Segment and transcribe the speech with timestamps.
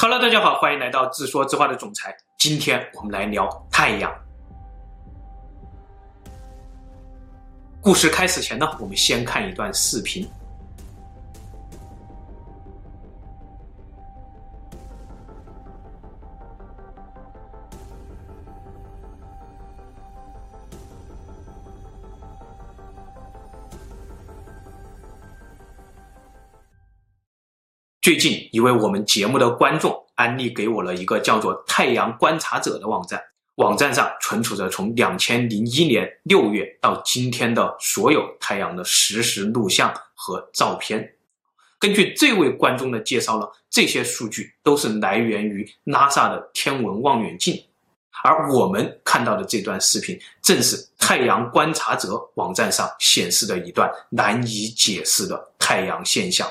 [0.00, 2.16] Hello，大家好，欢迎来到自说自话的总裁。
[2.38, 4.14] 今天我们来聊太阳。
[7.80, 10.30] 故事开始前呢，我们先看一段视频。
[28.08, 33.22] 最近，一位我们节目的观众安利给我了一个叫做“太阳观察者”的网站，
[33.56, 41.16] 网站上存储着从两千零一年六月到今天的所有太阳的实时录像和照片。
[41.78, 47.62] 根据这位观众的介绍呢，这些数据都是来源于拉萨的天文望远镜，
[48.24, 56.48] 而我们看到的这段视频正是“太阳观察者”网站上显示的一段难以解释的太阳现象。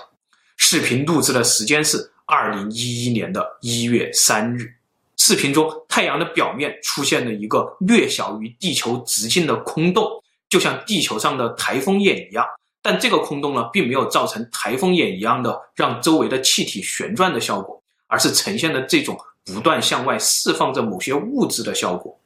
[0.57, 4.73] 视频录制的时间是二零一一年的一月三日。
[5.15, 12.45] 视频中，太阳的表面出现了一个略小于地球直径的空洞，就像地球上的台风眼一样。
[12.81, 22.17] 但这个空洞呢，并没有造成台风眼一样的让周围的气体旋转的效果，而是呈现了这种不断向外释放着某些物质的效果。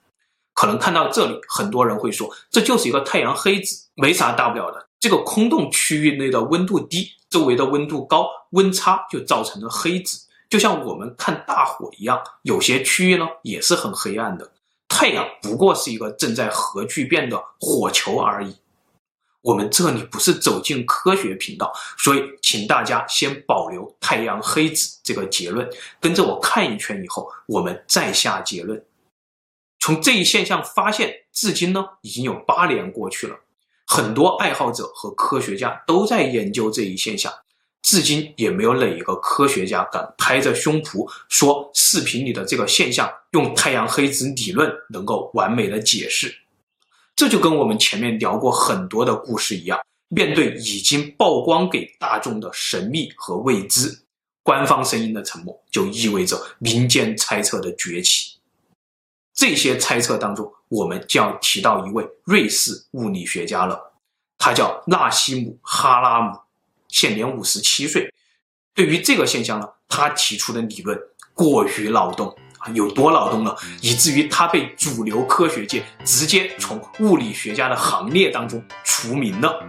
[0.54, 4.88] 可能看到这里，很多人会说，这就是一个太阳黑子，没啥大不了的。
[5.00, 7.10] 这个空洞区域内的温度低。
[7.32, 14.52] 周围的温度高，温差就造成了黑子，就像我们看大火一样，有些区域呢也是很黑暗的。
[14.90, 18.56] 太阳不过是一个正在核聚变的火球而已。
[19.42, 25.68] 我们这里不是走进科学频道，所以请大家先保留太阳黑子这个结论，
[26.00, 28.86] 跟着我看一圈以后，我们再下结论。
[29.80, 33.36] 从这一现象发现至今呢，已经有八年过去了。
[33.94, 37.30] 很多爱好者和科学家都在研究这一现象，
[37.82, 46.34] 至今也没有哪一个科学家敢拍着胸脯说视频里的这个现象用太阳黑子理论能够完美的解释。
[47.18, 49.78] 这就跟我们前面聊过很多的故事一样，
[50.08, 54.04] 面对已经曝光给大众的神秘和未知，
[54.42, 58.38] 官方声音的沉默就意味着民间猜测的崛起。
[59.34, 63.78] 这些猜测当中，我们就要提到一位瑞士物理学家了，
[64.38, 66.40] 他叫纳西姆·哈拉姆，
[66.88, 68.10] 现年五十七岁。
[68.74, 70.98] 对于这个现象呢，他提出的理论
[71.34, 73.54] 过于脑洞啊，有多脑洞呢？
[73.82, 79.62] 以至于他被主流科学界直接从物理学家的行列当中除名了。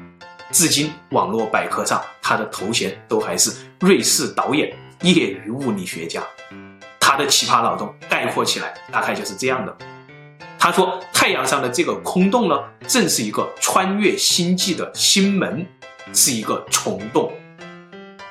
[0.53, 6.23] 至今，网络百科上他的头衔都还是瑞士导演、业余物理学家。
[7.01, 9.77] 他的奇葩脑洞概括起来，大概就是这样的。
[10.63, 12.57] 他说：“太阳上的这个空洞呢，
[12.87, 15.67] 正是一个穿越星际的星门，
[16.15, 17.33] 是一个虫洞。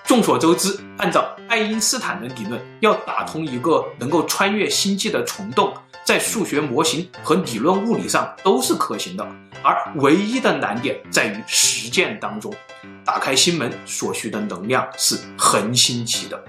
[0.05, 5.73] 众所周知，按照爱因斯坦的理论，要打通一个能够穿越星际的虫洞，
[6.05, 9.27] 在数学模型和理论物理上都是可行的。
[9.61, 12.53] 而唯一的难点在于实践当中，
[13.03, 16.41] 打开星门所需的能量是恒星级的。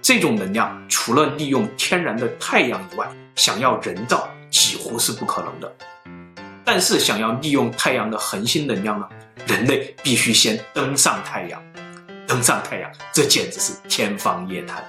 [0.00, 5.74] 这种能量除了利用天然的太阳以外，想要人造。”几乎是不可能的，
[6.64, 9.08] 但是想要利用太阳的恒星能量呢，
[9.48, 11.60] 人类必须先登上太阳。
[12.24, 14.82] 登上太阳，这简直是天方夜谭。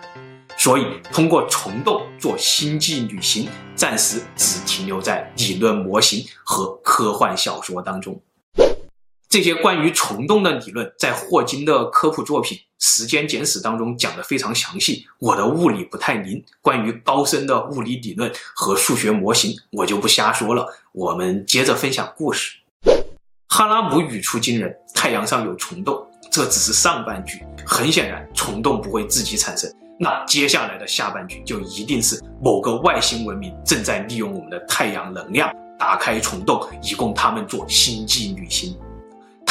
[0.55, 8.21] 所以，通过虫洞做星际旅行，暂时只停留在理论模型和科幻小说当中。
[9.35, 15.05] 这些关于虫洞的理论，在霍金的科普作品《时间简史》当中讲得非常详细。
[15.19, 20.65] 我的物理不太灵，关于高深的物理理论和数学模型，我就不瞎说了。
[20.93, 22.55] 我们接着分享故事。
[23.49, 26.01] 哈拉姆语出惊人：太阳上有虫洞，
[26.31, 27.43] 这只是上半句。
[27.65, 29.69] 很显然，虫洞不会自己产生。
[29.99, 38.73] 那接下来的下半句就一定是某个外星文明正在利用我们的太阳能量打开虫洞，以供他们做星际旅行。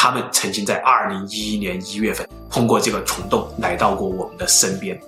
[0.05, 5.01] 他们曾经在二零一一年一月份通过这个虫洞来到过我们的身边，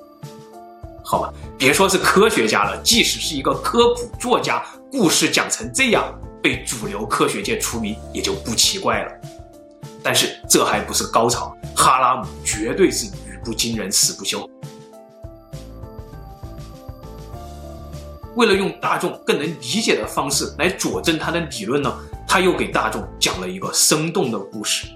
[1.05, 6.11] 好吧，别说是科学家了，即使是一个科普作家，故事讲成这样，
[6.41, 9.11] 被主流科学界除名也就不奇怪了。
[10.01, 14.49] 但是这还不是高潮，哈拉姆绝对是语不惊人死不休。
[18.35, 21.95] 为了用大众更能理解的方式来佐证他的理论呢，
[22.27, 24.87] 他又给大众讲了一个生动的故事。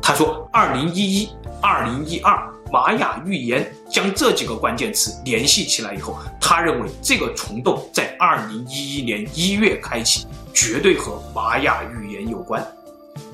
[0.00, 1.28] 他说，二零一一、
[1.60, 12.66] 二零一二玛雅预言将这几个关键词联系起来以后，他认为这个虫洞在二零一一年一月开启，绝对和玛雅预言有关。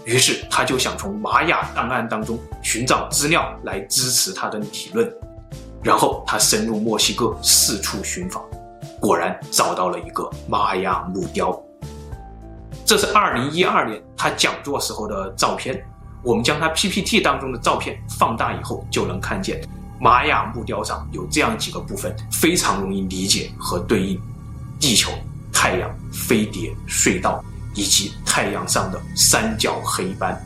[0.04, 5.10] 于是他就想从玛雅档案当中寻找资料来支持他的理论。
[5.82, 8.42] 然后他深入墨西哥，四处寻访，
[9.00, 11.62] 果然找到了一个玛雅木雕。
[12.86, 15.84] 这是二零一二年他讲座时候的照片。
[16.22, 19.60] 我们将他 PPT 当中的照片放大以后，就能看见
[20.00, 24.20] 玛雅木雕上有这样几个部分，非常容易理解和对应：
[24.80, 25.10] 地球、
[25.52, 27.44] 太阳、飞碟、隧道，
[27.74, 30.40] 以及太阳上的三角黑斑。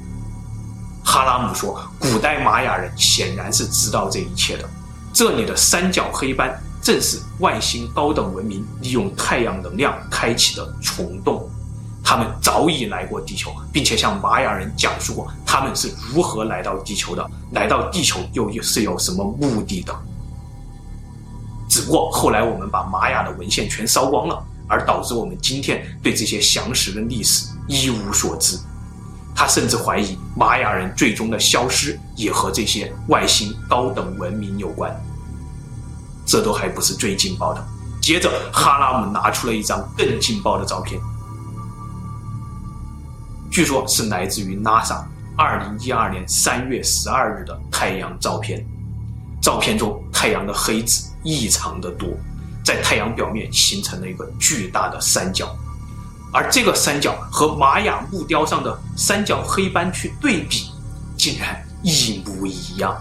[1.05, 4.69] 哈拉姆说，古代玛雅人显然是知道这一切的。
[5.13, 11.51] 这里的三角黑斑正是外星高等文明利用太阳能量开启的虫洞。
[12.11, 19.97] 他们早已来过地球，并且向玛雅人讲述过他们是如何来到地球的，来到地球又是有什么目的的。
[21.69, 28.59] 只不过后来我们把玛雅的文献全烧光了，而导致我们今天对这些详实的历史一无所知。
[29.33, 34.93] 他甚至怀疑玛雅人最终的消失也和这些外星高等文明有关。
[36.27, 37.65] 这都还不是最劲爆的。
[38.03, 41.01] 接着，哈拉姆拿出了一张更劲爆的照片。
[43.51, 45.03] 据说，是来自于 NASA
[45.37, 48.65] 二零一二年三月十二日的太阳照片。
[49.43, 52.11] 照片中，太阳的黑子异常的多，
[52.65, 55.49] 在太阳表面形成了一个巨大的三角，
[56.33, 60.71] 而这个三角和玛雅木雕上的三角黑斑去对比，
[61.17, 62.95] 竟然一模一样。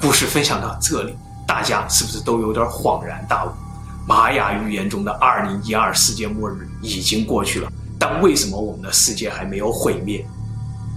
[0.00, 1.16] 故事分享到这里，
[1.46, 3.52] 大家是不是都有点恍然大悟？
[4.06, 7.72] 玛雅预言中的二零一二世界末日已经过去了。
[8.08, 10.24] 但为什么我们的世界还没有毁灭？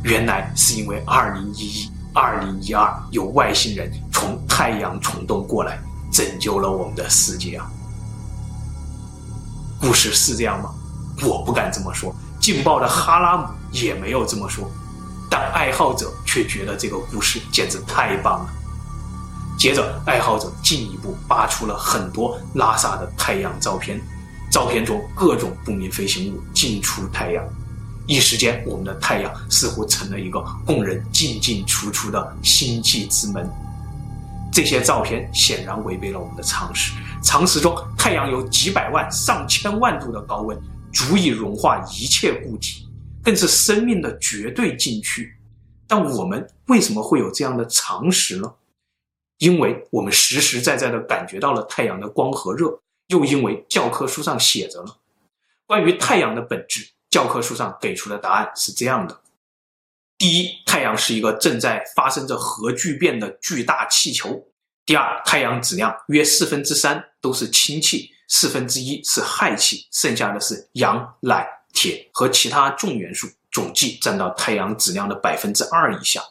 [0.04, 5.80] 原来是因为2011、2012有外星人从太阳虫洞过来，
[6.12, 7.68] 拯救了我们的世界啊！
[9.82, 10.70] 故事是这样吗？
[11.24, 14.70] 我不敢这么说，劲爆的哈拉姆也没有这么说，
[15.32, 18.50] 但爱好者却觉得这个故事简直太棒了。
[19.58, 24.00] 接着，爱好者进一步扒出了很多拉萨的太阳照片。
[24.50, 27.48] 照片中各种不明飞行物进出太阳，
[28.08, 33.50] 一时间我们的太阳似乎成了一个供人进进出出的星际之门。
[34.52, 36.94] 这些照片显然违背了我们的常识。
[37.24, 40.60] 常识中，太阳有几百万、上千万度的高温，
[40.92, 42.88] 足以融化一切固体，
[43.24, 45.32] 更是生命的绝对禁区。
[45.88, 48.52] 但我们为什么会有这样的常识呢？
[49.38, 52.80] 因为我们实实在在地感觉到了太阳的光和热。
[53.10, 54.98] 又因为教科书上写着了
[55.66, 59.22] 关于太阳的本质，教科书上给出的答案是这样的：
[60.18, 64.30] 第一，太阳是一个正在发生着核聚变的巨大气球；
[64.86, 76.22] 第二，太阳质量约四分之三都是氢气，四分之一是氦气，剩下的是氧、氖、铁和其他重元素，总计占到太阳质量的百分之二以下；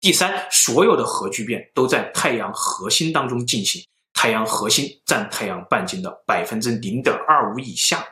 [0.00, 3.84] 第三，所有的核聚变都在太阳核心当中进行。
[4.12, 8.06] 太阳核心占太阳半径的百分之零点二五以下，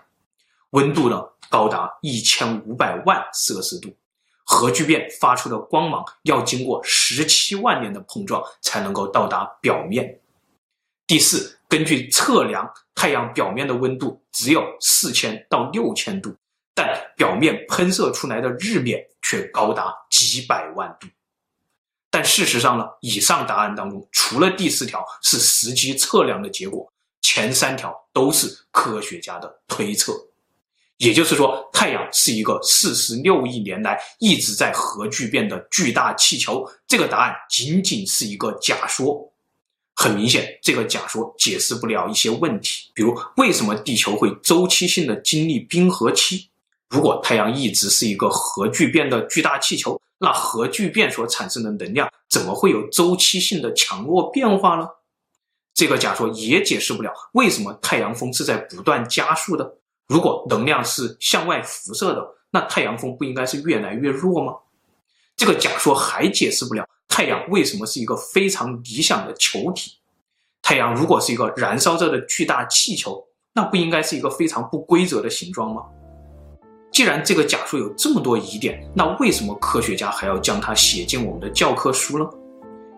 [0.71, 3.97] 温度呢高达一千五百万摄氏度，
[4.45, 10.21] 核聚变发出的光芒要经过十七万年的碰撞才能够到达表面。
[11.07, 16.35] 第四，根据测量，太阳表面的温度只有四千到六千度，
[16.75, 21.07] 但表面喷射出来的日冕却高达几百万度。
[22.21, 26.87] 但事实上呢，以上答案当中，除了第四条是实际测量的结果，
[27.23, 30.13] 前三条都是科学家的推测。
[30.99, 36.71] 也就是说，太阳是一个四十六亿年来一直在核聚变的巨大气球。
[36.87, 39.33] 这个答案仅仅是一个假说。
[39.95, 46.51] 很明显，这个假说解释不了一些问题，比如为什么地球会周期性的经历冰河期？
[46.91, 54.87] 如果太阳一直是一个核聚变的巨大气球，那核聚变所产生的能量怎么会有周期性的强弱变化呢？
[55.73, 59.79] 这个假说也解释不了为什么太阳风是在不断加速的。
[60.09, 64.55] 如果能量是向外辐射的，那太阳风不应该是越来越弱吗？
[65.37, 69.93] 这个假说还解释不了太阳为什么是一个非常理想的球体。
[70.61, 75.85] 太阳如果是一个燃烧着的巨大气球，那不应该是一个非常不规则的形状吗？
[76.93, 82.25] 既然这个假说有这么多疑点，那为什么科学家还要将它写进我们的教科书呢？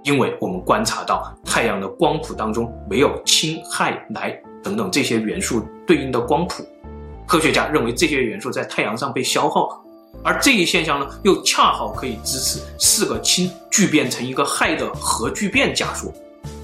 [0.04, 6.64] 因为我们观察到太阳的光谱当中没有氢、氦、氖等等这些元素对应的光谱，
[7.26, 9.80] 科学家认为这些元素在太阳上被消耗了，
[10.25, 16.12] 而这一现象呢，又恰好可以支持四个氢聚变成一个氦的核聚变假说。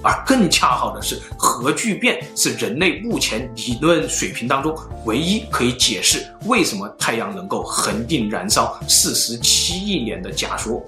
[0.01, 10.81] 而更恰好的是，核聚变是人类目前理论水平当中唯一可以解释为什么太阳能够恒定燃烧四十七亿年的假说。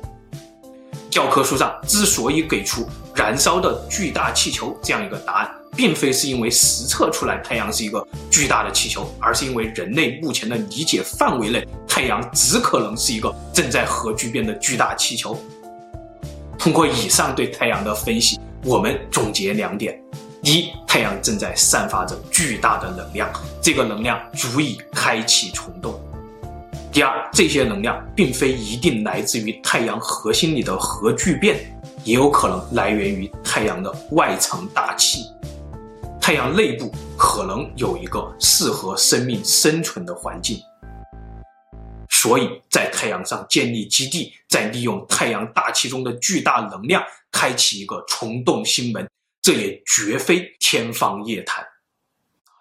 [1.09, 15.37] 教科书上之所以给出燃烧的巨大气球这样一个答案，并非是因为实测出来太阳是一个巨大的气球，而是因为人类目前的理解范围内，太阳只可能是一个正在核聚变的巨大气球。
[16.57, 19.99] 通过以上对太阳的分析，我们总结两点：
[20.43, 23.27] 一，太阳正在散发着巨大的能量，
[23.59, 25.93] 这个能量足以开启虫洞；
[26.91, 31.57] 第二，这些能量并非一定来自于太阳核心里的核聚变，
[32.03, 35.25] 也有可能来源于太阳的外层大气。
[36.21, 40.59] 太阳内部可能有一个适合生命生存的环境，
[42.09, 49.09] 所以在太阳上建立基地，再利用太阳大气中的巨大能量，开启一个虫洞心门，
[49.41, 51.65] 这也绝非天方夜谭。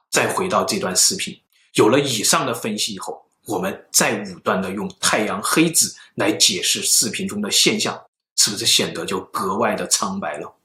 [0.09, 1.41] 再回到这段视频，
[1.75, 8.01] 有了以上的分析以后，我们再武断的用太阳黑子来解释视频中的现象，
[8.37, 10.57] 是不是显得就格外的苍白了？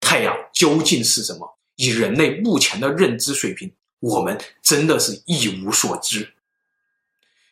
[0.00, 1.58] 太阳究竟是什么？
[1.76, 6.34] 以人类目前的认知水平，我们真的是一无所知。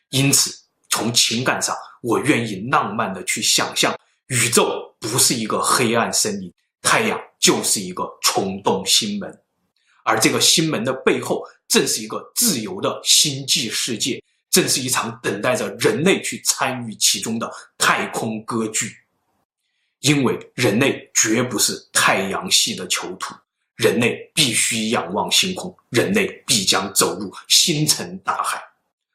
[0.09, 0.55] 因此，
[0.89, 9.41] 从情感上，我愿意浪漫的去想象，宇宙不是一个黑暗森林，太阳就是一个虫洞心门，
[10.03, 18.97] 而这个心门的背后，正是一个自由的星际世界，正是一场等待着人类去参与其中的太空歌剧。
[20.01, 23.33] 因为人类绝不是太阳系的囚徒。
[23.75, 28.61] 人类必须仰望星空，人类必将走入星辰大海。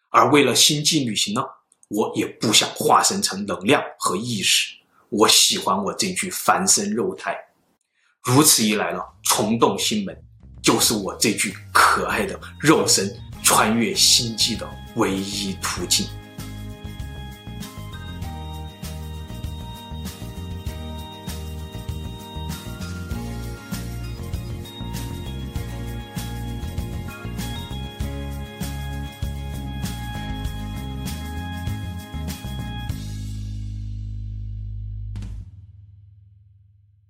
[0.09, 1.43] 而为了星际旅行呢，
[1.89, 4.75] 我也不想化身成能量和意识。
[5.17, 7.37] 我喜欢我这具凡身肉胎。
[8.25, 10.17] 如此一来呢，虫洞心门
[10.61, 13.09] 就是我这具可爱的肉身
[13.41, 16.09] 穿越星际的唯一途径。